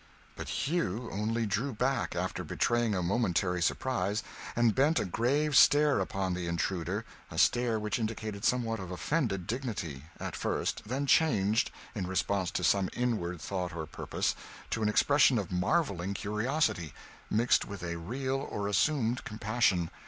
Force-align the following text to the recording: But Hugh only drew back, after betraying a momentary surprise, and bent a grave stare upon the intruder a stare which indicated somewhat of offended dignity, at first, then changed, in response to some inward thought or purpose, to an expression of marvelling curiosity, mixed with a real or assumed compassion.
But 0.35 0.49
Hugh 0.49 1.11
only 1.11 1.45
drew 1.45 1.73
back, 1.73 2.15
after 2.15 2.43
betraying 2.43 2.95
a 2.95 3.03
momentary 3.03 3.61
surprise, 3.61 4.23
and 4.55 4.73
bent 4.73 4.99
a 4.99 5.05
grave 5.05 5.55
stare 5.55 5.99
upon 5.99 6.33
the 6.33 6.47
intruder 6.47 7.05
a 7.29 7.37
stare 7.37 7.77
which 7.79 7.99
indicated 7.99 8.43
somewhat 8.43 8.79
of 8.79 8.89
offended 8.89 9.45
dignity, 9.45 10.05
at 10.19 10.35
first, 10.35 10.85
then 10.87 11.05
changed, 11.05 11.69
in 11.93 12.07
response 12.07 12.49
to 12.49 12.63
some 12.63 12.89
inward 12.93 13.39
thought 13.39 13.75
or 13.75 13.85
purpose, 13.85 14.33
to 14.71 14.81
an 14.81 14.89
expression 14.89 15.37
of 15.37 15.51
marvelling 15.51 16.15
curiosity, 16.15 16.93
mixed 17.29 17.65
with 17.65 17.83
a 17.83 17.99
real 17.99 18.37
or 18.49 18.67
assumed 18.67 19.23
compassion. 19.23 19.91